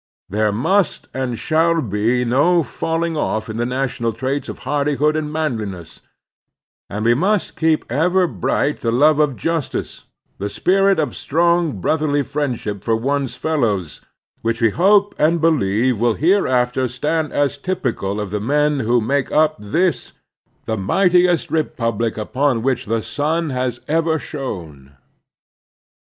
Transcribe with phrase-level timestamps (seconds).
[0.29, 5.31] There must and shall be no falling off in the national traits of hardihood and
[5.31, 6.01] manliness;
[6.89, 10.05] and we must keep ever bright the love of justice,
[10.39, 14.01] the spirit of strong brotherly friendship for one's fellows,
[14.41, 19.31] which we hope and believe wUl hereafter stand as typical of the men who make
[19.31, 20.13] up this,
[20.65, 24.93] the mightiest republic upon which the sun has ever shone.